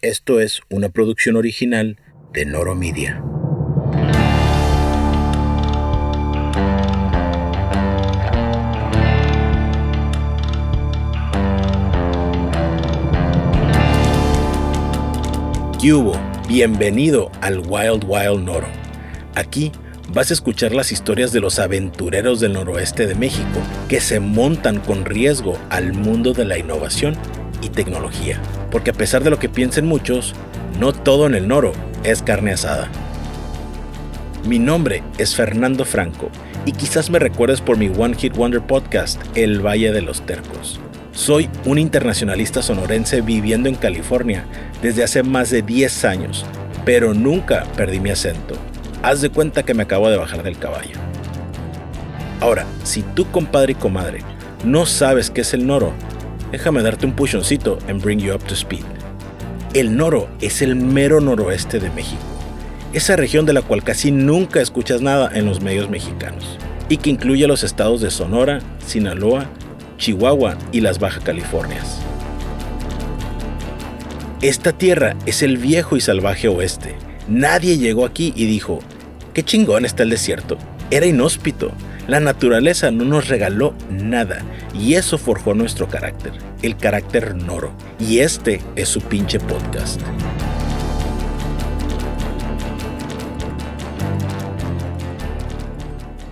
[0.00, 1.98] Esto es una producción original
[2.32, 3.20] de Noro Media.
[16.48, 18.68] Bienvenido al Wild Wild Noro.
[19.34, 19.70] Aquí
[20.14, 24.80] vas a escuchar las historias de los aventureros del noroeste de México que se montan
[24.80, 27.16] con riesgo al mundo de la innovación
[27.62, 28.40] y tecnología.
[28.70, 30.34] Porque a pesar de lo que piensen muchos,
[30.78, 31.72] no todo en el Noro
[32.04, 32.88] es carne asada.
[34.46, 36.30] Mi nombre es Fernando Franco
[36.64, 40.80] y quizás me recuerdes por mi One Hit Wonder podcast, El Valle de los Tercos.
[41.12, 44.44] Soy un internacionalista sonorense viviendo en California
[44.80, 46.46] desde hace más de 10 años,
[46.84, 48.54] pero nunca perdí mi acento.
[49.02, 50.96] Haz de cuenta que me acabo de bajar del caballo.
[52.40, 54.20] Ahora, si tú compadre y comadre
[54.64, 55.92] no sabes qué es el noro,
[56.52, 58.84] déjame darte un puchoncito en Bring You Up to Speed.
[59.74, 62.22] El Noro es el mero noroeste de México,
[62.92, 67.10] esa región de la cual casi nunca escuchas nada en los medios mexicanos, y que
[67.10, 69.46] incluye los estados de Sonora, Sinaloa,
[69.98, 71.98] Chihuahua y las Baja Californias.
[74.40, 76.94] Esta tierra es el viejo y salvaje oeste.
[77.26, 78.78] Nadie llegó aquí y dijo,
[79.34, 80.56] qué chingón está el desierto.
[80.90, 81.72] Era inhóspito,
[82.08, 84.40] la naturaleza no nos regaló nada
[84.74, 87.72] y eso forjó nuestro carácter, el carácter noro.
[88.00, 90.00] Y este es su pinche podcast.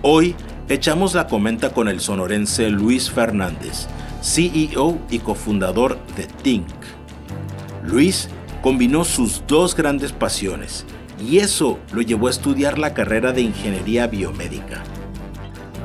[0.01, 0.35] Hoy
[0.67, 3.87] echamos la comenta con el sonorense Luis Fernández,
[4.23, 6.67] CEO y cofundador de Think.
[7.83, 8.29] Luis
[8.63, 10.87] combinó sus dos grandes pasiones
[11.21, 14.83] y eso lo llevó a estudiar la carrera de ingeniería biomédica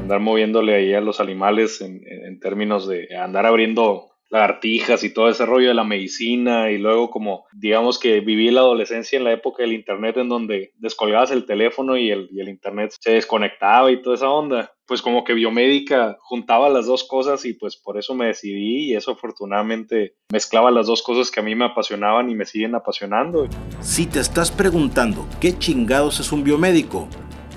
[0.02, 5.28] andar moviéndole ahí a los animales en, en, términos de andar abriendo lagartijas y todo
[5.28, 9.32] ese rollo de la medicina y luego como digamos que viví la adolescencia en la
[9.32, 13.92] época del internet en donde descolgabas el teléfono y el, y el internet se desconectaba
[13.92, 17.98] y toda esa onda pues como que biomédica juntaba las dos cosas y pues por
[17.98, 22.30] eso me decidí y eso afortunadamente mezclaba las dos cosas que a mí me apasionaban
[22.30, 23.46] y me siguen apasionando.
[23.80, 27.06] Si te estás preguntando qué chingados es un biomédico,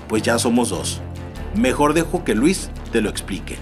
[0.08, 1.02] pues ya somos dos.
[1.58, 3.56] Mejor dejo que Luis te lo explique.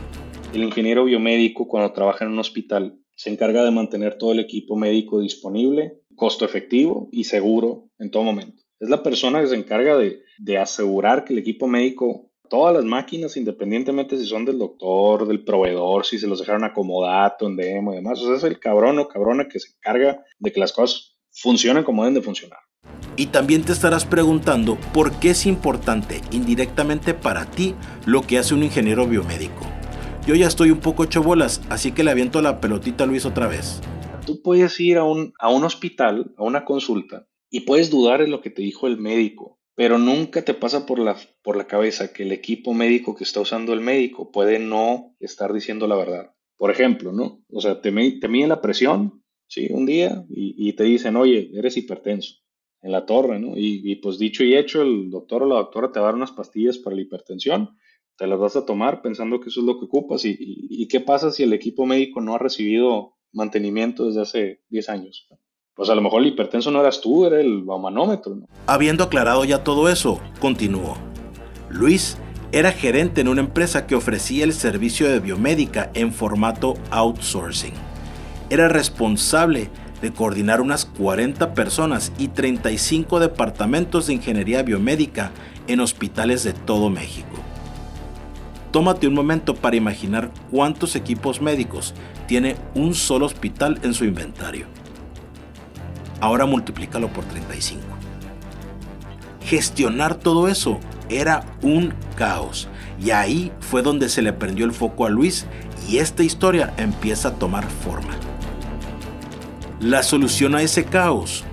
[0.53, 4.77] El ingeniero biomédico cuando trabaja en un hospital se encarga de mantener todo el equipo
[4.77, 8.65] médico disponible, costo efectivo y seguro en todo momento.
[8.81, 13.37] Es la persona que se encarga de, asegurar que el equipo médico, todas las máquinas,
[13.37, 17.97] independientemente si son del doctor, del proveedor, si se los dejaron acomodato en demo y
[17.97, 21.17] demás, o sea, es el cabrón o cabrona que se encarga de que las cosas
[21.31, 22.59] funcionen como deben de funcionar.
[23.17, 27.75] Y también te estarás preguntando por qué es importante indirectamente para ti
[28.07, 29.63] lo que hace un ingeniero biomédico.
[30.27, 33.25] Yo ya estoy un poco hecho bolas, así que le aviento la pelotita a Luis
[33.25, 33.81] otra vez.
[34.27, 38.31] Tú puedes ir a un, a un hospital, a una consulta, y puedes dudar en
[38.31, 42.13] lo que te dijo el médico, pero nunca te pasa por la, por la cabeza
[42.13, 46.33] que el equipo médico que está usando el médico puede no estar diciendo la verdad.
[46.57, 47.45] Por ejemplo, ¿no?
[47.51, 49.69] O sea, te, miden la presión, ¿sí?
[49.71, 52.44] Un día y, y te dicen, oye, eres hipertenso
[52.85, 53.55] en la torre, ¿no?
[53.57, 56.33] Y, pues dicho y hecho, el doctor o la doctora te va a dar unas
[56.33, 57.71] pastillas para la hipertensión,
[58.17, 60.23] te las vas a tomar pensando que eso es lo que ocupas.
[60.27, 65.27] ¿Y, qué pasa si el equipo médico no ha recibido mantenimiento desde hace 10 años?
[65.75, 68.47] Pues a lo mejor el hipertenso no eras tú, era el manómetro, ¿no?
[68.67, 70.99] Habiendo aclarado ya todo eso, continuó.
[71.71, 72.19] Luis
[72.53, 77.73] era gerente en una empresa que ofrecía el servicio de biomédica en formato outsourcing.
[78.51, 79.71] Era responsable
[80.05, 85.31] de coordinar unas 40 personas y 35 departamentos de ingeniería biomédica
[85.67, 87.39] en hospitales de todo México.
[88.71, 91.95] Tómate un momento para imaginar cuántos equipos médicos
[92.29, 94.67] tiene un solo hospital en su inventario.
[96.21, 97.81] Ahora multiplícalo por 35.
[99.47, 102.69] Gestionar todo eso era un caos
[103.03, 105.47] y ahí fue donde se le prendió el foco a Luis
[105.89, 108.13] y esta historia empieza a tomar forma.
[109.85, 111.45] La solución a ese caos,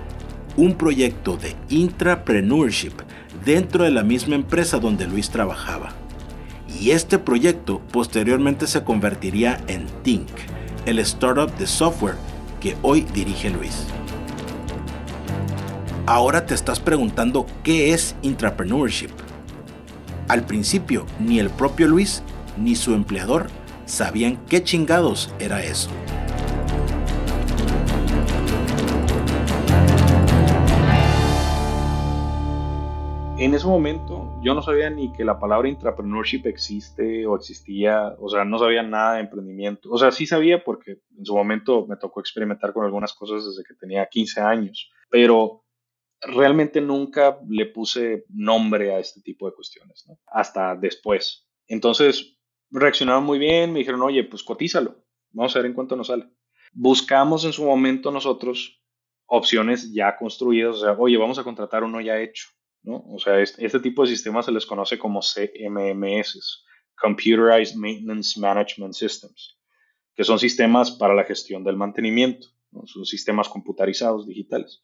[0.56, 2.94] un proyecto de intrapreneurship
[3.44, 5.92] dentro de la misma empresa donde Luis trabajaba.
[6.80, 10.28] Y este proyecto posteriormente se convertiría en Think,
[10.86, 12.14] el startup de software
[12.58, 13.84] que hoy dirige Luis.
[16.06, 19.10] Ahora te estás preguntando qué es intrapreneurship.
[20.28, 22.22] Al principio, ni el propio Luis
[22.56, 23.48] ni su empleador
[23.84, 25.90] sabían qué chingados era eso.
[33.44, 38.28] En ese momento yo no sabía ni que la palabra intrapreneurship existe o existía, o
[38.28, 39.90] sea, no sabía nada de emprendimiento.
[39.90, 43.64] O sea, sí sabía porque en su momento me tocó experimentar con algunas cosas desde
[43.64, 45.64] que tenía 15 años, Pero
[46.20, 50.06] realmente nunca le puse nombre a este tipo de cuestiones.
[50.26, 51.48] Hasta después.
[51.66, 52.38] Entonces,
[52.70, 56.28] reaccionaron muy bien, me dijeron, oye, pues cotízalo, vamos a ver en cuánto nos sale.
[56.72, 58.80] Buscamos en su momento nosotros
[59.26, 62.48] opciones ya construidas, o sea, oye, vamos a contratar uno ya hecho,
[62.82, 63.04] ¿no?
[63.08, 66.64] O sea, este, este tipo de sistemas se les conoce como CMMS,
[66.94, 69.58] Computerized Maintenance Management Systems,
[70.14, 72.48] que son sistemas para la gestión del mantenimiento,
[72.84, 74.82] son sistemas computarizados digitales.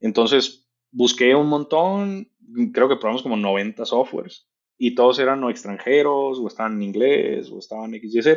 [0.00, 2.30] Entonces, busqué un montón,
[2.72, 7.50] creo que probamos como 90 softwares y todos eran o extranjeros, o estaban en inglés,
[7.50, 8.28] o estaban XYZ,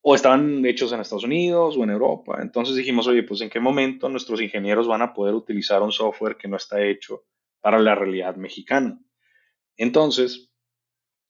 [0.00, 2.38] o estaban hechos en Estados Unidos o en Europa.
[2.42, 6.36] Entonces dijimos, oye, pues en qué momento nuestros ingenieros van a poder utilizar un software
[6.36, 7.24] que no está hecho
[7.60, 9.00] para la realidad mexicana.
[9.76, 10.50] Entonces,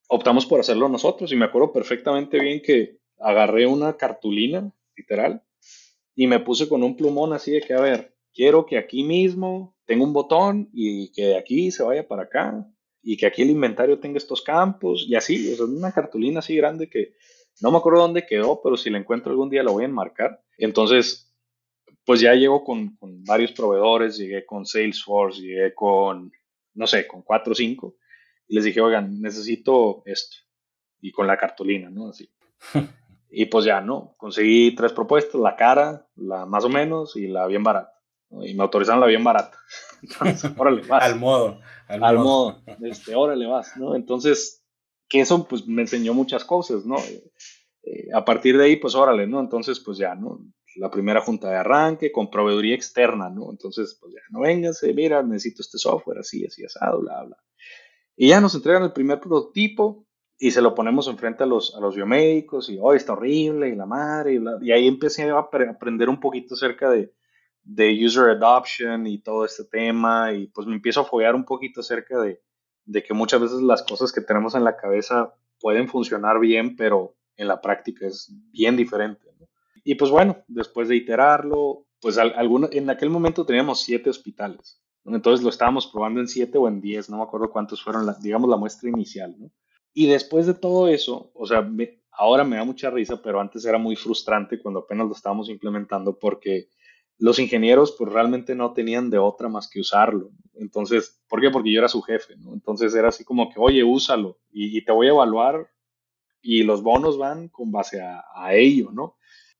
[0.08, 5.42] optamos por hacerlo nosotros y me acuerdo perfectamente bien que agarré una cartulina, literal,
[6.14, 9.76] y me puse con un plumón así de que, a ver, quiero que aquí mismo
[9.84, 12.66] tenga un botón y que de aquí se vaya para acá
[13.02, 16.56] y que aquí el inventario tenga estos campos y así, o sea, una cartulina así
[16.56, 17.14] grande que
[17.60, 20.42] no me acuerdo dónde quedó, pero si la encuentro algún día la voy a enmarcar.
[20.58, 21.27] Entonces,
[22.08, 26.32] pues ya llego con, con varios proveedores, llegué con Salesforce, llegué con,
[26.72, 27.96] no sé, con cuatro o cinco,
[28.46, 30.38] y les dije, oigan, necesito esto,
[31.02, 32.08] y con la cartulina, ¿no?
[32.08, 32.32] Así.
[33.30, 34.14] y pues ya, ¿no?
[34.16, 37.92] Conseguí tres propuestas, la cara, la más o menos, y la bien barata.
[38.40, 39.58] Y me autorizaron la bien barata.
[40.02, 41.02] Entonces, órale, vas.
[41.02, 41.60] al modo.
[41.88, 42.62] Al, modo.
[42.80, 43.94] Este, órale, vas, ¿no?
[43.94, 44.64] Entonces,
[45.10, 46.96] que eso pues me enseñó muchas cosas, ¿no?
[47.82, 49.40] Eh, a partir de ahí, pues órale, ¿no?
[49.40, 50.40] Entonces, pues ya, ¿no?
[50.78, 53.50] La primera junta de arranque con proveeduría externa, ¿no?
[53.50, 57.36] Entonces, pues ya, no véngase, mira, necesito este software, así, así, asado, bla, bla.
[58.16, 60.06] Y ya nos entregan el primer prototipo
[60.38, 63.74] y se lo ponemos enfrente a los, a los biomédicos y, oh, está horrible, y
[63.74, 67.12] la madre, y, ahí empecé a aprender un poquito acerca de,
[67.68, 71.80] de user adoption y todo este tema y pues me empiezo a follar un poquito
[71.80, 72.40] acerca de,
[72.86, 77.14] de que muchas veces las cosas que tenemos en la cabeza pueden funcionar bien, pero
[77.36, 79.28] en la práctica es bien diferente.
[79.88, 84.82] Y pues bueno, después de iterarlo, pues alguno, en aquel momento teníamos siete hospitales.
[85.06, 88.50] Entonces lo estábamos probando en siete o en diez, no me acuerdo cuántos fueron, digamos,
[88.50, 89.34] la muestra inicial.
[89.94, 91.66] Y después de todo eso, o sea,
[92.12, 96.18] ahora me da mucha risa, pero antes era muy frustrante cuando apenas lo estábamos implementando
[96.18, 96.68] porque
[97.16, 100.32] los ingenieros pues realmente no tenían de otra más que usarlo.
[100.52, 101.48] Entonces, ¿por qué?
[101.48, 102.34] Porque yo era su jefe.
[102.52, 105.70] Entonces era así como que, oye, úsalo y, te voy a evaluar
[106.42, 109.16] y los bonos van con base a, ello, ¿no?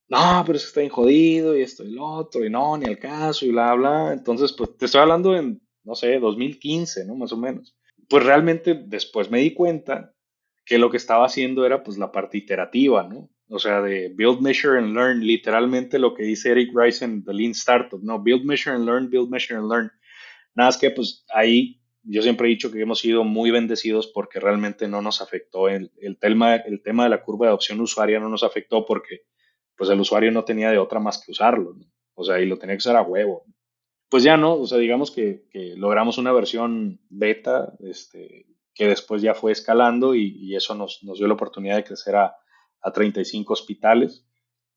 [0.08, 2.98] No, pero es está bien jodido y esto y lo otro y no, ni al
[2.98, 4.12] caso y bla, bla.
[4.12, 7.14] Entonces, pues te estoy hablando en, no sé, 2015, ¿no?
[7.14, 7.76] Más o menos.
[8.08, 10.14] Pues realmente después me di cuenta
[10.64, 13.30] que lo que estaba haciendo era pues la parte iterativa, ¿no?
[13.50, 17.32] o sea, de build, measure and learn, literalmente lo que dice Eric Rice en The
[17.32, 18.22] Lean Startup, ¿no?
[18.22, 19.90] Build, measure and learn, build, measure and learn.
[20.54, 24.40] Nada más que pues ahí yo siempre he dicho que hemos sido muy bendecidos porque
[24.40, 28.20] realmente no nos afectó el, el, tema, el tema de la curva de adopción usuaria
[28.20, 29.22] no nos afectó porque
[29.78, 31.86] pues el usuario no tenía de otra más que usarlo, ¿no?
[32.14, 33.44] O sea, y lo tenía que usar a huevo.
[34.10, 35.44] Pues ya no, o sea, digamos que,
[35.76, 41.18] logramos una versión beta, este, que después ya fue escalando y, y eso nos, nos
[41.18, 42.34] dio la oportunidad de crecer a,
[42.82, 44.24] a 35 hospitales.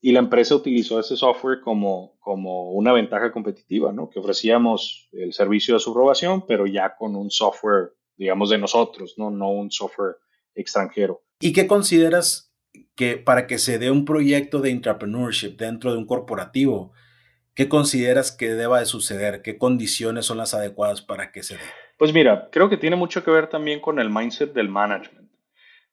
[0.04, 4.10] Y la empresa utilizó ese software como, como una ventaja competitiva, ¿no?
[4.10, 9.30] Que ofrecíamos el servicio de subrogación, pero ya con un software, digamos, de nosotros, ¿no?
[9.30, 10.18] No un software
[10.56, 11.24] extranjero.
[11.40, 12.51] ¿Y qué consideras
[12.96, 16.94] que para que se dé un proyecto de entrepreneurship dentro de un corporativo,
[17.56, 19.42] qué consideras que deba de suceder?
[19.42, 21.62] ¿Qué condiciones son las adecuadas para que se dé?
[21.98, 25.30] Pues mira, creo que tiene mucho que ver también con el mindset del management.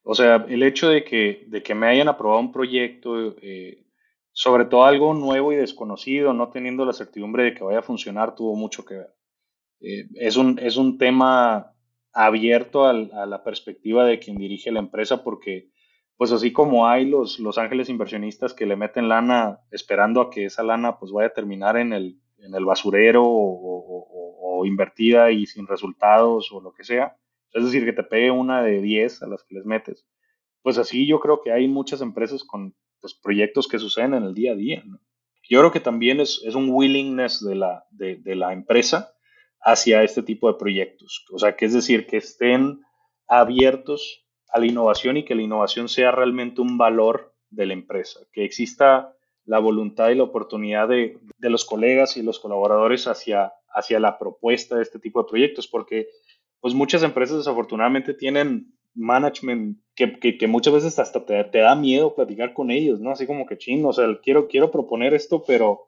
[0.02, 3.84] O sea, el hecho de que, de que me hayan aprobado un proyecto, eh,
[4.32, 8.34] sobre todo algo nuevo y desconocido, no teniendo la certidumbre de que vaya a funcionar,
[8.34, 9.14] tuvo mucho que ver.
[9.80, 11.74] Eh, es, un, es un tema
[12.14, 15.70] abierto a la perspectiva de quien dirige la empresa porque
[16.18, 20.46] pues así como hay los, los ángeles inversionistas que le meten lana esperando a que
[20.46, 25.46] esa lana pues vaya a terminar en el, en el basurero o, o, invertida y
[25.46, 27.16] sin resultados o lo que sea,
[27.52, 30.04] es decir, que te pegue una de 10 a las que les metes.
[30.62, 34.34] Pues así yo creo que hay muchas empresas con pues, proyectos que suceden en el
[34.34, 34.82] día a día.
[35.48, 39.14] Yo creo que también es, es un willingness de la, de, de, la empresa
[39.60, 41.24] hacia este tipo de proyectos.
[41.32, 42.80] O sea, que es decir, que estén
[43.28, 48.20] abiertos a la innovación y que la innovación sea realmente un valor de la empresa,
[48.32, 49.14] que exista
[49.44, 54.18] la voluntad y la oportunidad de, de los colegas y los colaboradores hacia, hacia la
[54.18, 56.08] propuesta de este tipo de proyectos, porque
[56.60, 62.14] pues muchas empresas desafortunadamente tienen management que, que, muchas veces hasta te, te, da miedo
[62.14, 63.10] platicar con ellos, ¿no?
[63.10, 65.87] Así como que ching, o sea, quiero, quiero proponer esto, pero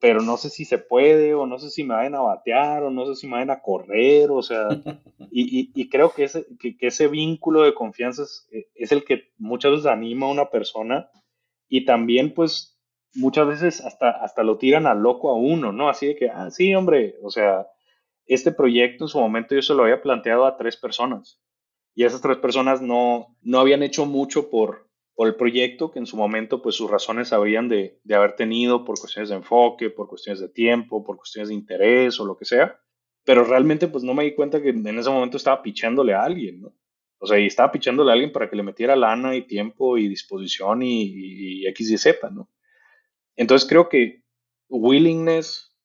[0.00, 2.90] pero no sé si se puede, o no sé si me vayan a batear, o
[2.90, 4.68] no sé si me vayan a correr, o sea,
[5.30, 8.22] y, creo que ese, que, ese vínculo de confianza
[8.74, 11.10] es, el que muchas veces anima a una persona
[11.68, 12.80] y también pues
[13.14, 15.88] muchas veces hasta, hasta lo tiran al loco a uno, ¿no?
[15.88, 17.66] Así de que, ah, sí, hombre, o sea,
[18.26, 21.40] este proyecto en su momento yo se lo había planteado a tres personas
[21.94, 24.89] y esas tres personas no, no habían hecho mucho por,
[25.20, 28.86] por el proyecto, que en su momento pues sus razones habrían de, de, haber tenido
[28.86, 32.46] por cuestiones de enfoque, por cuestiones de tiempo, por cuestiones de interés o lo que
[32.46, 32.80] sea.
[33.26, 36.62] Pero realmente pues no me di cuenta que en ese momento estaba pichándole a alguien,
[36.62, 36.72] ¿no?
[37.18, 40.08] O sea, y estaba pichándole a alguien para que le metiera lana y tiempo y
[40.08, 42.48] disposición y, y X y Z, ¿no?
[43.36, 44.22] Entonces creo que
[44.70, 45.76] willingness,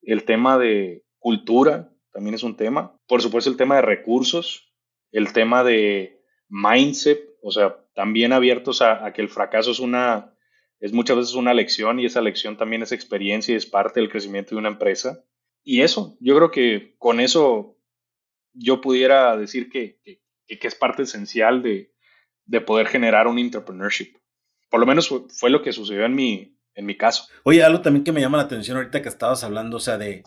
[0.00, 2.98] el tema de cultura también es un tema.
[3.06, 4.72] Por supuesto el tema de recursos,
[5.12, 10.32] el tema de mindset, o sea, también abiertos a, que el fracaso es una,
[10.78, 14.08] es muchas veces una lección y esa lección también es experiencia y es parte del
[14.08, 15.24] crecimiento de una empresa.
[15.64, 17.76] Y eso, yo creo que con eso
[18.52, 21.92] yo pudiera decir que, que, es parte esencial de,
[22.44, 24.14] de, poder generar un entrepreneurship.
[24.70, 27.24] Por lo menos fue, lo que sucedió en mi, en mi caso.
[27.42, 30.22] Oye, algo también que me llama la atención ahorita que estabas hablando, o sea, de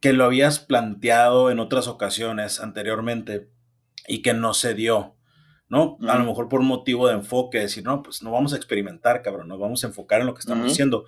[0.00, 3.50] que lo habías planteado en otras ocasiones anteriormente
[4.08, 5.19] y que no se dio.
[5.70, 5.96] ¿No?
[6.06, 9.22] A lo mejor por un motivo de enfoque, decir, no, pues no vamos a experimentar,
[9.22, 11.06] cabrón, nos vamos a enfocar en lo que estamos haciendo.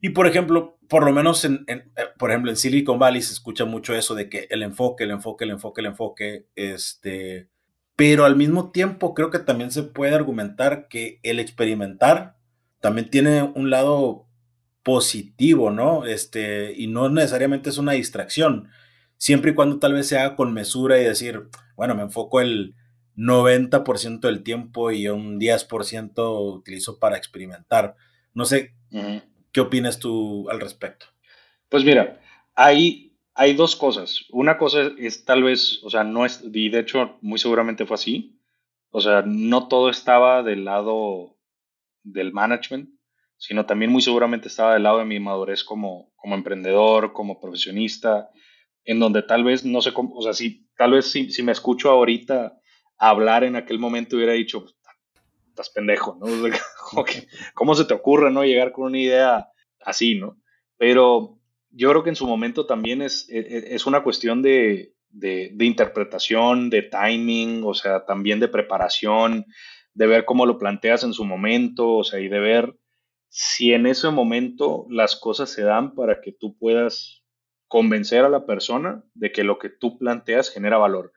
[0.00, 1.84] Y por ejemplo, por lo menos en, eh,
[2.18, 5.44] por ejemplo, en Silicon Valley se escucha mucho eso de que el enfoque, el enfoque,
[5.44, 7.48] el enfoque, el enfoque, este,
[7.94, 12.36] pero al mismo tiempo creo que también se puede argumentar que el experimentar
[12.80, 14.26] también tiene un lado
[14.82, 16.04] positivo, ¿no?
[16.04, 18.70] Este, y no necesariamente es una distracción,
[19.18, 22.74] siempre y cuando tal vez se haga con mesura y decir, bueno, me enfoco el
[23.16, 27.96] 90% del tiempo y un 10% utilizo para experimentar.
[28.34, 28.74] No sé,
[29.52, 31.06] ¿qué opinas tú al respecto?
[31.68, 32.20] Pues mira,
[32.54, 34.24] hay, hay dos cosas.
[34.30, 37.94] Una cosa es tal vez, o sea, no es, y de hecho muy seguramente fue
[37.94, 38.40] así.
[38.90, 41.36] O sea, no todo estaba del lado
[42.02, 42.90] del management,
[43.36, 48.30] sino también muy seguramente estaba del lado de mi madurez como, como emprendedor, como profesionista,
[48.84, 51.52] en donde tal vez, no sé cómo, o sea, si tal vez si, si me
[51.52, 52.59] escucho ahorita
[53.00, 54.66] hablar en aquel momento hubiera dicho,
[55.48, 56.26] estás pendejo, ¿no?
[57.54, 58.44] ¿Cómo se te ocurre, no?
[58.44, 59.48] Llegar con una idea
[59.80, 60.38] así, ¿no?
[60.76, 61.38] Pero
[61.70, 65.64] yo creo que en su momento también es, e, e, es una cuestión de, de,
[65.64, 69.46] interpretación, de timing, o sea, también de preparación,
[69.94, 72.76] de ver cómo lo planteas en su momento, o sea, y de ver
[73.28, 77.22] si en ese momento las cosas se dan para que tú puedas
[77.66, 81.12] convencer a la persona de que lo que tú planteas genera valor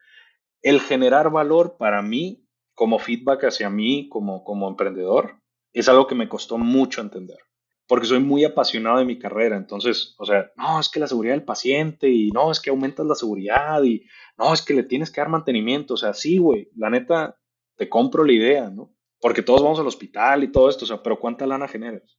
[0.63, 5.39] el generar valor para mí, como feedback hacia mí, como, como emprendedor,
[5.73, 7.37] es algo que me costó mucho entender.
[7.85, 9.57] Porque soy muy apasionado de mi carrera.
[9.57, 13.05] Entonces, o sea, no, es que la seguridad del paciente y no, es que aumentas
[13.05, 15.95] la seguridad y no, es que le tienes que dar mantenimiento.
[15.95, 17.37] O sea, sí, güey, la neta,
[17.75, 18.95] te compro la idea, ¿no?
[19.19, 22.17] Porque todos vamos al hospital y todo esto, o sea, pero ¿cuánta lana generas?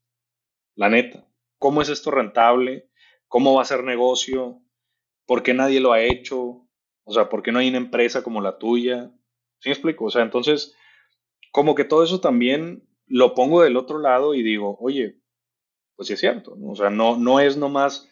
[0.74, 1.26] La neta,
[1.58, 2.90] ¿cómo es esto rentable?
[3.28, 4.60] ¿Cómo va a ser negocio?
[5.26, 6.68] ¿Por qué nadie lo ha hecho?
[7.04, 9.12] O sea, ¿por qué no hay una empresa como la tuya?
[9.60, 10.06] ¿Sí me explico?
[10.06, 10.74] O sea, entonces,
[11.52, 15.20] como que todo eso también lo pongo del otro lado y digo, oye,
[15.96, 16.56] pues sí es cierto.
[16.62, 18.08] O sea, no, no es nomás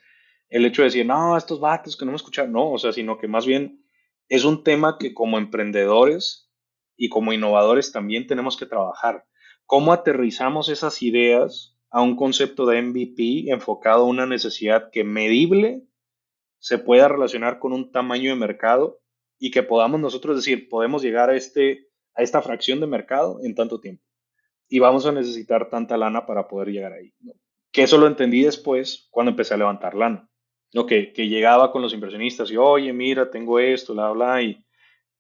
[0.49, 3.19] el hecho de decir, no, estos vatos que no me escuchan, no, o sea, sino
[3.19, 3.85] que más bien
[4.29, 6.51] es un tema que como emprendedores
[6.97, 9.27] y como innovadores también tenemos que trabajar.
[9.67, 15.83] ¿Cómo aterrizamos esas ideas a un concepto de MVP enfocado a una necesidad que medible
[16.63, 19.01] se pueda relacionar con un tamaño de mercado
[19.37, 23.57] y que podamos nosotros decir, podemos llegar a, este, a esta fracción de mercado en
[23.57, 24.05] tanto tiempo.
[24.69, 27.13] Y vamos a necesitar tanta lana para poder llegar ahí.
[27.73, 30.31] Que eso lo entendí después cuando empecé a levantar lana.
[30.73, 30.87] ¿no?
[30.87, 34.65] Que, que llegaba con los inversionistas y, oye, mira, tengo esto, bla, bla, y,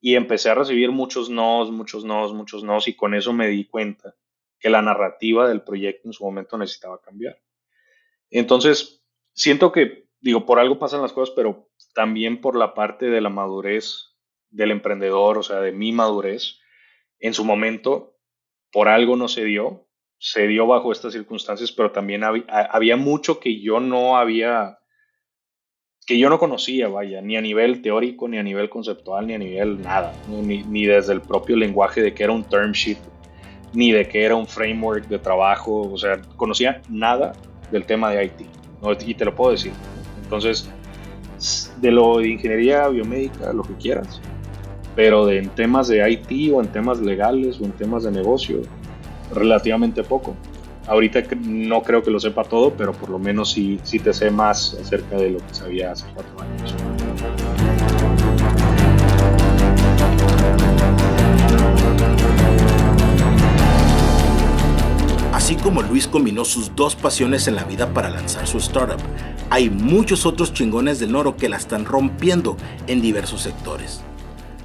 [0.01, 3.65] y empecé a recibir muchos nos, muchos nos, muchos nos, y con eso me di
[3.65, 4.15] cuenta
[4.61, 7.37] que la narrativa del proyecto en su momento necesitaba cambiar.
[8.31, 13.21] Entonces, siento que digo, por algo pasan las cosas, pero también por la parte de
[13.21, 14.14] la madurez
[14.50, 16.61] del emprendedor, o sea, de mi madurez,
[17.19, 18.17] en su momento,
[18.71, 19.87] por algo no se dio,
[20.19, 24.79] se dio bajo estas circunstancias, pero también había, mucho que yo no había,
[26.07, 29.38] que yo no conocía, vaya, ni a nivel teórico, ni a nivel conceptual, ni a
[29.38, 32.99] nivel nada, ni, ni desde el propio lenguaje de que era un term sheet,
[33.73, 37.33] ni de que era un framework de trabajo, o sea, conocía nada
[37.73, 38.41] del tema de IT,
[39.07, 39.73] y te lo puedo decir.
[40.33, 40.67] Entonces,
[41.83, 44.19] de lo de ingeniería biomédica, lo que quieras,
[44.97, 48.62] pero de, en temas de IT o en temas legales o en temas de negocio,
[49.35, 50.35] relativamente poco.
[50.87, 54.31] ahorita no creo que lo sepa todo, pero por lo menos sí, sí te sé
[54.31, 56.75] más acerca de lo que sabía hace cuatro años.
[65.43, 69.01] Así como Luis combinó sus dos pasiones en la vida para lanzar su startup,
[69.53, 72.57] hay muchos otros chingones del Noro que la están rompiendo
[72.87, 74.01] en diversos sectores.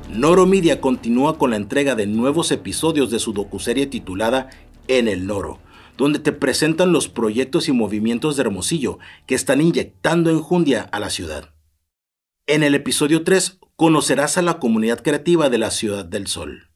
[0.10, 4.50] Noro Media continúa con la entrega de nuevos episodios de su docuserie titulada
[4.88, 5.60] En el Noro,
[5.98, 11.10] donde te presentan los proyectos y movimientos de Hermosillo que están inyectando enjundia a la
[11.10, 11.54] ciudad.
[12.46, 16.70] En el episodio 3 conocerás a la comunidad creativa de la Ciudad del Sol.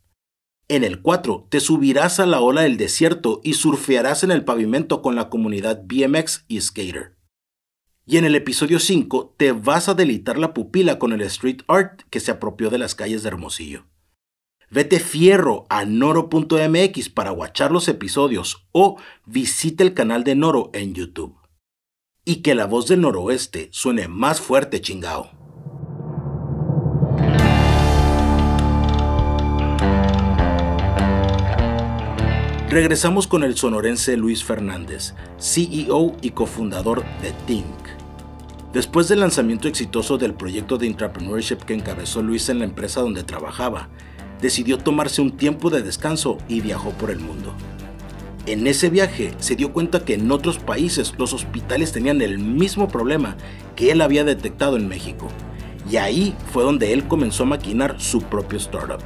[0.67, 5.01] En el 4 te subirás a la ola del desierto y surfearás en el pavimento
[5.01, 7.20] con la comunidad BMX y Skater.
[8.05, 12.01] Y en el episodio 5 te vas a delitar la pupila con el street art
[12.09, 13.85] que se apropió de las calles de Hermosillo.
[14.69, 20.93] Vete fierro a noro.mx para watchar los episodios o visita el canal de Noro en
[20.93, 21.35] YouTube.
[22.23, 25.40] Y que la voz del noroeste suene más fuerte, chingao.
[32.71, 37.65] Regresamos con el sonorense Luis Fernández, CEO y cofundador de Think.
[38.71, 43.25] Después del lanzamiento exitoso del proyecto de entrepreneurship que encabezó Luis en la empresa donde
[43.25, 43.89] trabajaba,
[44.39, 47.53] decidió tomarse un tiempo de descanso y viajó por el mundo.
[48.45, 52.87] En ese viaje se dio cuenta que en otros países los hospitales tenían el mismo
[52.87, 53.35] problema
[53.75, 55.27] que él había detectado en México.
[55.89, 59.01] Y ahí fue donde él comenzó a maquinar su propio startup.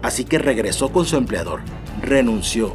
[0.00, 1.62] Así que regresó con su empleador,
[2.02, 2.74] renunció,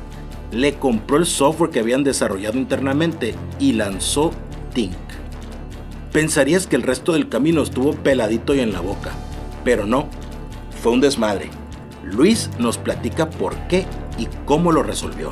[0.51, 4.32] le compró el software que habían desarrollado internamente y lanzó
[4.74, 4.96] Think.
[6.12, 9.12] Pensarías que el resto del camino estuvo peladito y en la boca,
[9.63, 10.08] pero no,
[10.82, 11.50] fue un desmadre.
[12.03, 13.86] Luis nos platica por qué
[14.18, 15.32] y cómo lo resolvió.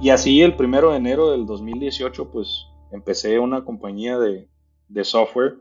[0.00, 5.58] Y así el primero de enero del 2018, pues empecé una compañía de software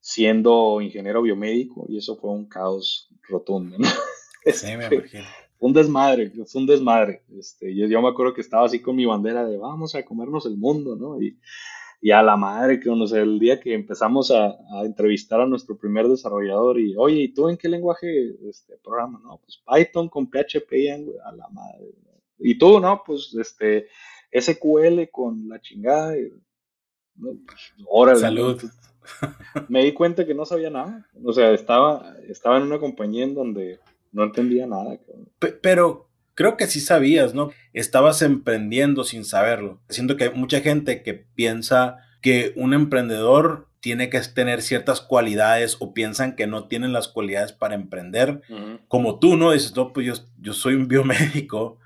[0.00, 3.78] siendo ingeniero biomédico y eso fue un caos rotundo.
[3.78, 3.88] ¿no?
[4.52, 5.24] Sí, me imagino.
[5.58, 7.24] Un desmadre, fue un desmadre.
[7.36, 10.46] Este, yo, yo, me acuerdo que estaba así con mi bandera de vamos a comernos
[10.46, 11.20] el mundo, ¿no?
[11.20, 11.36] Y,
[12.00, 15.46] y a la madre que uno, sé, el día que empezamos a, a, entrevistar a
[15.46, 19.20] nuestro primer desarrollador y, oye, ¿y tú en qué lenguaje este programa?
[19.24, 21.90] No, pues Python con PHP y a la madre.
[22.38, 23.02] Y tú, ¿no?
[23.04, 23.88] Pues este
[24.30, 26.16] SQL con la chingada.
[26.18, 26.30] Y,
[27.16, 27.30] ¿no?
[27.46, 28.62] Pues, Salud
[29.68, 31.06] me di cuenta que no sabía nada.
[31.24, 33.80] O sea, estaba, estaba en una compañía en donde
[34.12, 34.98] no entendía nada.
[35.60, 37.50] Pero creo que sí sabías, ¿no?
[37.72, 39.80] Estabas emprendiendo sin saberlo.
[39.88, 45.76] Siento que hay mucha gente que piensa que un emprendedor tiene que tener ciertas cualidades
[45.80, 48.42] o piensan que no tienen las cualidades para emprender.
[48.88, 49.52] Como tú, ¿no?
[49.52, 51.78] Dices, no, pues yo, yo soy un biomédico,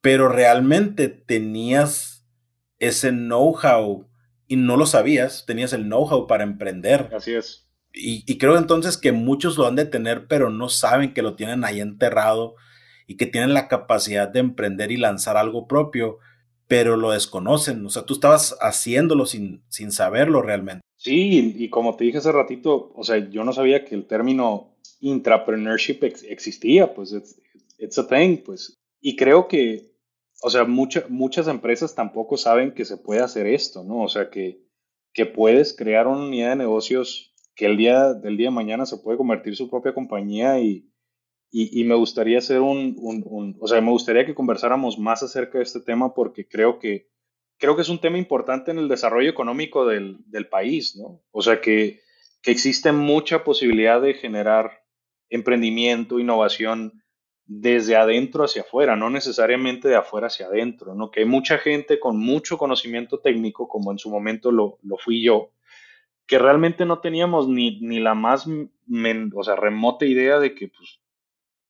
[0.00, 2.26] pero realmente tenías
[2.78, 4.06] ese know-how
[4.52, 7.08] y no lo sabías, tenías el know-how para emprender.
[7.16, 7.70] Así es.
[7.94, 11.64] Y, creo entonces que muchos lo han de tener, pero no saben que lo tienen
[11.64, 12.56] ahí enterrado
[13.06, 16.18] y que tienen la capacidad de emprender y lanzar algo propio,
[16.68, 17.86] pero lo desconocen.
[17.86, 20.82] O sea, tú estabas haciéndolo sin, sin saberlo realmente.
[20.98, 24.76] Sí, y como te dije hace ratito, o sea, yo no sabía que el término
[25.00, 27.40] intrapreneurship existía, pues it's,
[27.78, 28.76] it's a thing, pues.
[29.00, 29.91] Y creo que
[30.42, 34.02] o sea, muchas empresas tampoco saben que se puede hacer esto, ¿no?
[34.02, 34.60] O sea, que,
[35.12, 38.98] que puedes crear una unidad de negocios que el día del día de mañana se
[38.98, 40.90] puede convertir su propia compañía y,
[41.52, 45.64] y, me gustaría hacer un, un, o sea, me gustaría que conversáramos más acerca de
[45.64, 47.08] este tema porque creo que,
[47.58, 51.22] creo que es un tema importante en el desarrollo económico del, del país, ¿no?
[51.30, 52.00] O sea, que,
[52.42, 54.82] que existe mucha posibilidad de generar
[55.28, 57.01] emprendimiento, innovación
[57.46, 61.10] desde adentro hacia afuera, no necesariamente de afuera hacia adentro, ¿no?
[61.10, 65.22] Que hay mucha gente con mucho conocimiento técnico, como en su momento lo, lo fui
[65.22, 65.50] yo,
[66.26, 71.00] que realmente no teníamos ni, ni la más o sea, remota idea de que pues,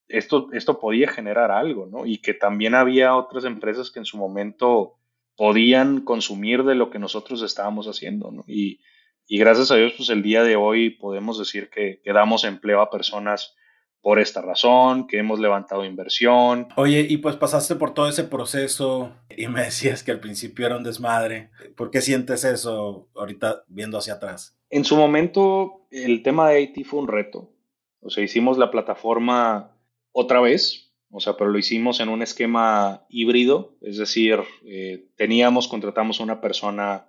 [0.08, 2.06] esto, esto podía generar algo, ¿no?
[2.06, 4.98] Y que también había otras empresas que en su momento
[5.36, 8.44] podían consumir de lo que nosotros estábamos haciendo, ¿no?
[8.46, 8.80] Y,
[9.26, 12.82] y gracias a Dios, pues el día de hoy podemos decir que, que damos empleo
[12.82, 13.56] a personas
[14.02, 16.68] por esta razón, que hemos levantado inversión.
[16.76, 20.76] Oye, y pues pasaste por todo ese proceso y me decías que al principio era
[20.76, 21.50] un desmadre.
[21.76, 24.58] ¿Por qué sientes eso ahorita viendo hacia atrás?
[24.70, 27.52] En su momento, el tema de IT fue un reto.
[28.00, 29.78] O sea, hicimos la plataforma
[30.10, 35.68] otra vez, o sea, pero lo hicimos en un esquema híbrido, es decir, eh, teníamos,
[35.68, 37.08] contratamos a una persona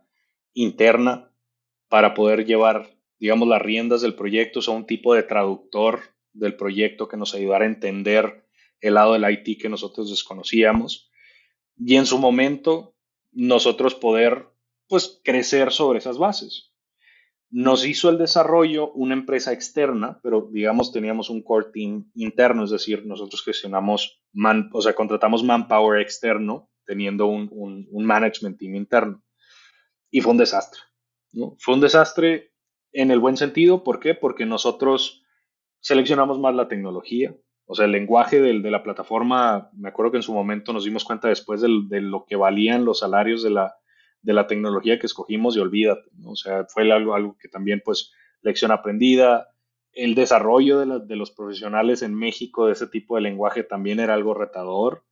[0.53, 1.31] interna
[1.89, 6.55] para poder llevar, digamos, las riendas del proyecto, o sea, un tipo de traductor del
[6.55, 8.45] proyecto que nos ayudara a entender
[8.81, 11.09] el lado del IT que nosotros desconocíamos
[11.77, 12.95] y en su momento
[13.31, 14.47] nosotros poder
[14.87, 16.71] pues crecer sobre esas bases.
[17.49, 22.71] Nos hizo el desarrollo una empresa externa, pero digamos teníamos un core team interno, es
[22.71, 29.23] decir, nosotros gestionamos, man, o sea, contratamos manpower externo teniendo un, un, management team interno.
[30.09, 30.81] Y fue un desastre.
[31.31, 31.55] ¿no?
[31.59, 32.53] Fue un desastre
[32.91, 34.15] en el buen sentido, ¿por qué?
[34.15, 35.22] Porque nosotros
[35.83, 40.17] seleccionamos más la tecnología, o sea, el lenguaje de, de la plataforma, me acuerdo que
[40.17, 43.75] en su momento nos dimos cuenta después de lo que valían los salarios de la,
[44.21, 48.11] de la tecnología que escogimos y olvídate, o sea, fue algo, algo que también pues
[48.41, 49.49] lección aprendida,
[49.91, 54.13] el desarrollo de, de, los profesionales en México de ese tipo de lenguaje también era
[54.13, 55.03] algo retador,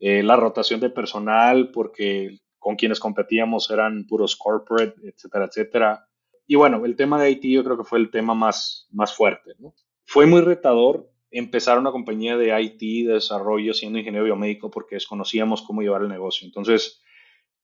[0.00, 6.08] eh, la rotación de personal porque con quienes competíamos eran puros corporate, etcétera, etcétera.
[6.46, 9.52] Y bueno, el tema de IT yo creo que fue el tema más, más fuerte.
[9.58, 9.74] ¿no?
[10.06, 15.62] Fue muy retador empezar una compañía de IT, de desarrollo, siendo ingeniero biomédico, porque desconocíamos
[15.62, 16.46] cómo llevar el negocio.
[16.46, 17.02] Entonces,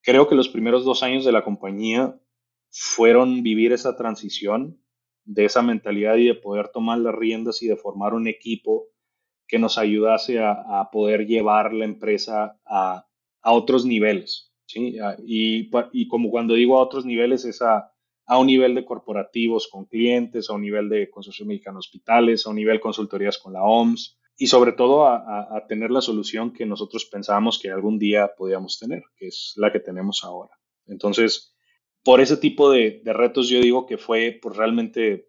[0.02, 2.18] creo que los primeros dos años de la compañía
[2.70, 4.80] fueron vivir esa transición
[5.24, 8.88] de esa mentalidad y de poder tomar las riendas y de formar un equipo
[9.46, 13.06] que nos ayudase a, poder llevar la empresa a,
[13.42, 14.52] otros niveles.
[14.66, 14.96] ¿sí?
[15.24, 17.92] Y, y, como cuando digo a otros niveles es a,
[18.26, 22.50] a un nivel de corporativos con clientes, a un nivel de consorcio mexicano hospitales, a
[22.50, 26.64] un nivel de consultorías con la OMS y sobre todo a, tener la solución que
[26.64, 30.50] nosotros pensábamos que algún día podíamos tener, que es la que tenemos ahora.
[30.86, 31.54] Entonces,
[32.02, 35.28] por ese tipo de, retos yo digo que fue pues, realmente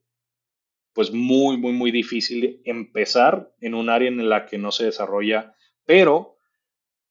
[0.93, 5.55] pues muy, muy, muy difícil empezar en un área en la que no se desarrolla,
[5.85, 6.37] pero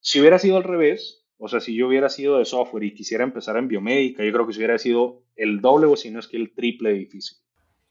[0.01, 3.25] si hubiera sido al revés, o sea, si yo hubiera sido de software y quisiera
[3.25, 6.29] empezar en biomédica, yo creo que si hubiera sido el doble o si no es
[6.29, 7.39] que el triple difícil.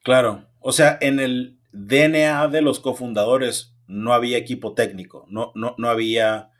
[0.03, 5.73] Claro, o sea, en el DNA de los cofundadores no había equipo técnico, no, no,
[5.79, 6.51] no había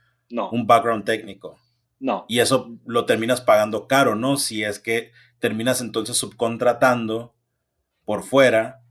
[0.52, 1.58] un background técnico.
[2.00, 2.26] No.
[2.28, 4.38] Y eso lo terminas pagando caro, ¿no?
[4.38, 7.36] Si es que terminas entonces subcontratando
[8.04, 8.82] por fuera,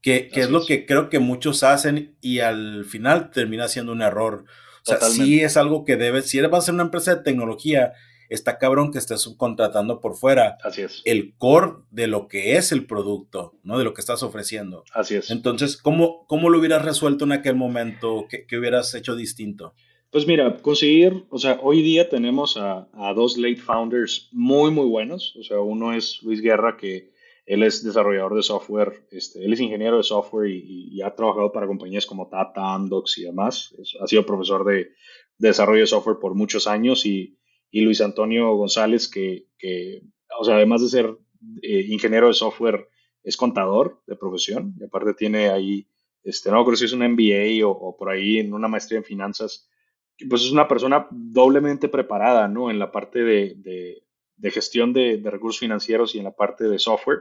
[0.00, 4.02] que, que es lo que creo que muchos hacen y al final termina siendo un
[4.02, 4.44] error.
[4.86, 7.94] O sea, sí es algo que debe, si vas a ser una empresa de tecnología,
[8.28, 10.58] está cabrón que estés subcontratando por fuera.
[10.62, 11.02] Así es.
[11.04, 13.78] El core de lo que es el producto, ¿no?
[13.78, 14.84] De lo que estás ofreciendo.
[14.92, 15.30] Así es.
[15.30, 18.26] Entonces, ¿cómo, cómo lo hubieras resuelto en aquel momento?
[18.28, 19.74] ¿Qué, hubieras hecho distinto?
[20.10, 24.86] Pues mira, conseguir, o sea, hoy día tenemos a, a, dos late founders muy, muy
[24.86, 25.34] buenos.
[25.36, 27.13] O sea, uno es Luis Guerra, que
[27.46, 31.66] él es desarrollador de software, este, él es ingeniero de software y, ha trabajado para
[31.66, 33.74] compañías como Tata, Amdocs y demás.
[34.00, 34.92] ha sido profesor de,
[35.38, 37.38] desarrollo de software por muchos años y,
[37.72, 39.48] Luis Antonio González, que,
[40.38, 41.18] o sea, además de ser
[41.60, 42.88] eh, ingeniero de software,
[43.24, 45.88] es contador de profesión y aparte tiene ahí,
[46.22, 49.68] este, no creo si es un MBA o, por ahí en una maestría en finanzas.
[50.28, 52.70] Pues es una persona doblemente preparada, ¿no?
[52.70, 54.04] En la parte de,
[54.50, 57.20] gestión de, recursos financieros y en la parte de software.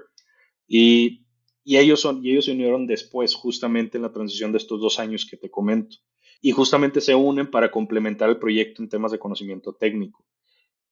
[0.67, 1.26] Y,
[1.65, 5.26] ellos, son, y ellos se unieron después, justamente en la transición de estos dos años
[5.30, 5.97] que te comento.
[6.41, 10.26] Y justamente se unen para complementar el proyecto en temas de conocimiento técnico.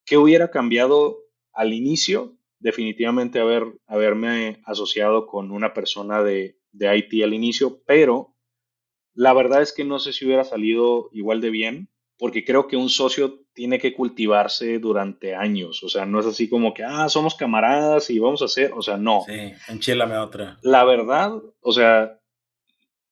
[0.04, 1.18] ¿Qué hubiera cambiado
[1.52, 2.38] al inicio?
[2.58, 8.34] Definitivamente haber, haberme asociado con una persona de, de IT al inicio, pero
[9.14, 11.91] la verdad es que no sé si hubiera salido igual de bien
[12.22, 16.48] porque creo que un socio tiene que cultivarse durante años, o sea, no es así
[16.48, 19.24] como que, ah, somos camaradas y vamos a hacer, o sea, no.
[19.26, 20.56] Sí, enchilame otra.
[20.62, 22.20] La verdad, o sea,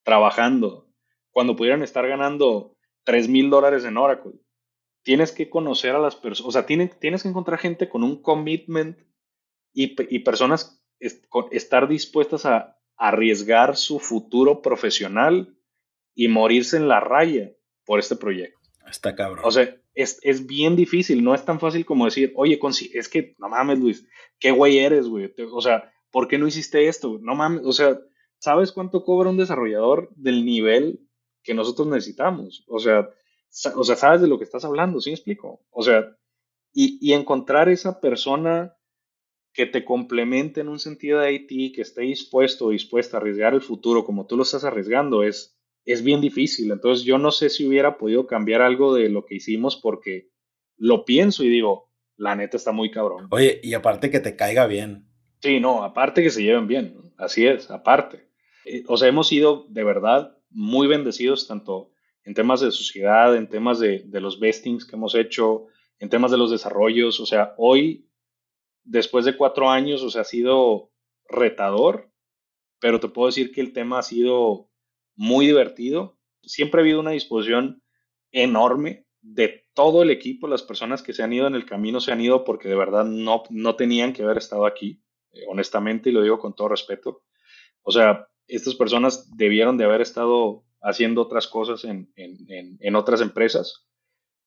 [0.03, 0.88] trabajando
[1.31, 2.72] cuando pudieran estar ganando
[3.03, 4.33] 3 mil dólares en Oracle
[5.03, 8.21] tienes que conocer a las personas, o sea, tienes, tienes que encontrar gente con un
[8.21, 8.97] commitment
[9.73, 10.81] y, y personas
[11.51, 15.57] estar dispuestas a arriesgar su futuro profesional
[16.15, 17.51] y morirse en la raya
[17.85, 18.59] por este proyecto.
[18.89, 19.43] Está cabrón.
[19.45, 22.59] O sea, es, es bien difícil, no es tan fácil como decir, oye,
[22.93, 24.07] es que, no mames, Luis,
[24.39, 25.33] qué güey eres, güey.
[25.51, 27.19] O sea, ¿por qué no hiciste esto?
[27.21, 27.99] No mames, o sea,
[28.39, 30.99] ¿sabes cuánto cobra un desarrollador del nivel
[31.43, 32.63] que nosotros necesitamos?
[32.67, 33.10] O sea,
[33.75, 35.62] o sea, sabes de lo que estás hablando, ¿sí me explico?
[35.69, 36.17] O sea,
[36.73, 38.75] y, y, encontrar esa persona
[39.53, 43.53] que te complemente en un sentido de IT, que esté dispuesto o dispuesta a arriesgar
[43.53, 46.71] el futuro como tú lo estás arriesgando, es, es bien difícil.
[46.71, 50.32] Entonces, yo no sé si hubiera podido cambiar algo de lo que hicimos porque
[50.77, 53.27] lo pienso y digo, la neta está muy cabrón.
[53.29, 55.08] Oye, y aparte que te caiga bien.
[55.41, 58.29] Sí, no, aparte que se lleven bien, así es, aparte.
[58.65, 61.91] Eh, o sea, hemos sido de verdad muy bendecidos tanto
[62.23, 65.67] en temas de sociedad, en temas de, los vestings que hemos hecho,
[65.99, 67.19] en temas de los desarrollos.
[67.19, 68.07] O sea, hoy,
[68.83, 70.91] después de cuatro años, o sea, ha sido
[71.27, 72.09] retador,
[72.79, 74.69] pero te puedo decir que el tema ha sido
[75.15, 76.17] muy divertido.
[76.43, 77.83] Siempre ha habido una disposición
[78.31, 82.11] enorme de todo el equipo, las personas que se han ido en el camino se
[82.11, 86.13] han ido porque de verdad no, no tenían que haber estado aquí, eh, honestamente, y
[86.13, 87.23] lo digo con todo respeto.
[87.81, 93.88] O sea, estas personas debieron de haber estado haciendo otras cosas en, en, otras empresas.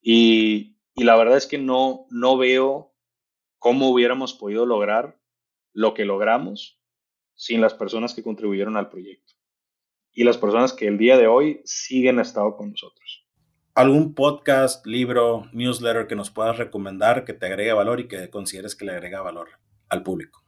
[0.03, 2.95] Y, y, la verdad es que no, no veo
[3.59, 5.19] cómo hubiéramos podido lograr
[5.73, 6.81] lo que logramos
[7.35, 9.35] sin las personas que contribuyeron al proyecto
[10.13, 13.27] y las personas que el día de hoy siguen estado con nosotros.
[13.75, 18.75] ¿Algún podcast, libro, newsletter que nos puedas recomendar que te agregue valor y que consideres
[18.75, 19.49] que le agrega valor
[19.91, 20.43] al público?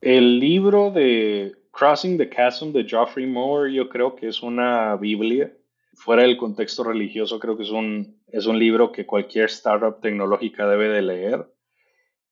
[0.00, 5.52] El libro de Crossing the Chasm de Geoffrey Moore yo creo que es una Biblia.
[5.94, 10.68] Fuera del contexto religioso, creo que es un, es un libro que cualquier startup tecnológica
[10.68, 11.52] debe de leer.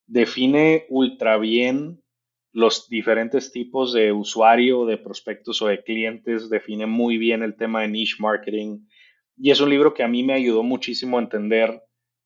[0.07, 2.03] Define ultra bien
[2.53, 7.83] los diferentes tipos de usuario, de prospectos o de clientes, define muy bien el tema
[7.83, 8.87] de niche marketing.
[9.37, 11.83] Y es un libro que a mí me ayudó muchísimo a entender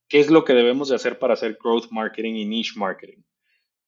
[0.08, 3.22] qué es lo que debemos de hacer para hacer growth marketing y niche marketing.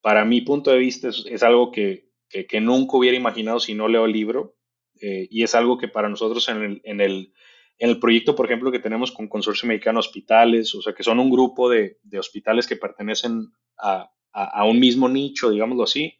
[0.00, 4.04] Para mi punto de vista es algo que, que, nunca hubiera imaginado si no leo
[4.04, 4.56] el libro.
[5.00, 7.32] Eh, y es algo que para nosotros en el, en, el,
[7.78, 11.20] en el, proyecto, por ejemplo, que tenemos con Consorcio Mexicano Hospitales, o sea, que son
[11.20, 16.18] un grupo de, de hospitales que pertenecen a, a, un mismo nicho, digámoslo así,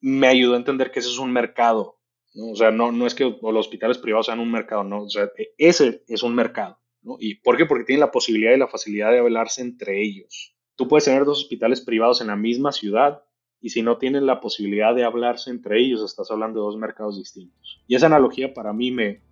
[0.00, 2.00] me ayudó a entender que ese es un mercado.
[2.34, 2.50] ¿no?
[2.50, 5.06] O sea, no, no es que los hospitales privados sean un mercado, no.
[5.06, 6.78] E, ese es un mercado.
[7.02, 7.16] ¿no?
[7.18, 7.66] ¿Y por qué?
[7.66, 10.56] Porque tienen la posibilidad y la facilidad de hablarse entre ellos.
[10.76, 13.22] Tú puedes tener dos hospitales privados en la misma ciudad
[13.64, 17.16] y si no tienen la posibilidad de hablarse entre ellos, estás hablando de dos mercados
[17.16, 17.80] distintos.
[17.88, 19.22] Y esa analogía para mí me,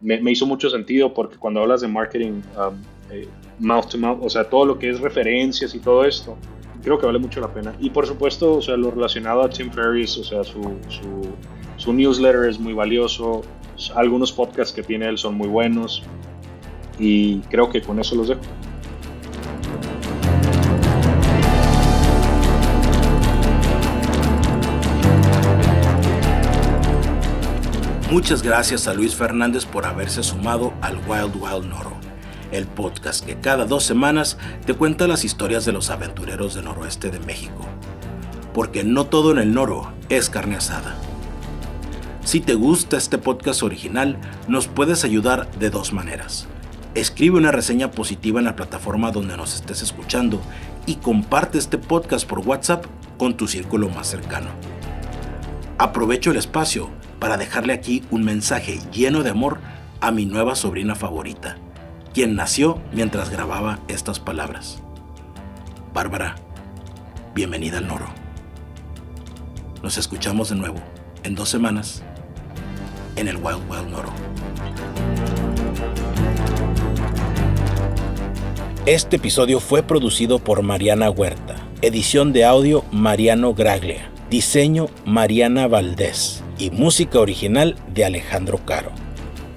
[0.00, 3.26] me, hizo mucho sentido porque cuando hablas de marketing um, eh,
[3.58, 6.36] mouth to mouth, o sea, todo lo que es referencias y todo esto,
[6.84, 7.74] creo que vale mucho la pena.
[7.80, 11.28] Y por supuesto, o sea, lo relacionado a Tim Ferriss, o sea, su, su,
[11.76, 13.42] su newsletter es muy valioso,
[13.96, 16.04] algunos podcasts que tiene él son muy buenos
[16.96, 18.42] y creo que con eso los dejo.
[28.10, 31.92] Muchas gracias a Luis Fernández por haberse sumado al Wild Wild Noro,
[32.50, 37.10] el podcast que cada dos semanas te cuenta las historias de los aventureros del noroeste
[37.10, 37.64] de México.
[38.52, 40.96] Porque no todo en el Noro es carne asada.
[42.24, 44.18] Si te gusta este podcast original,
[44.48, 46.48] nos puedes ayudar de dos maneras.
[46.96, 50.40] Escribe una reseña positiva en la plataforma donde nos estés escuchando
[50.84, 52.86] y comparte este podcast por WhatsApp
[53.18, 54.48] con tu círculo más cercano.
[55.78, 59.60] Aprovecho el espacio para dejarle aquí un mensaje lleno de amor
[60.00, 61.58] a mi nueva sobrina favorita,
[62.14, 64.82] quien nació mientras grababa estas palabras.
[65.92, 66.36] Bárbara,
[67.34, 68.06] bienvenida al Noro.
[69.82, 70.78] Nos escuchamos de nuevo
[71.22, 72.02] en dos semanas
[73.16, 74.12] en el Wild Wild Noro.
[78.86, 86.42] Este episodio fue producido por Mariana Huerta, edición de audio Mariano Graglia, diseño Mariana Valdés
[86.60, 88.92] y música original de Alejandro Caro.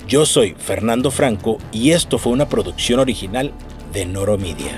[0.07, 3.51] Yo soy Fernando Franco y esto fue una producción original
[3.91, 4.77] de Noro Media.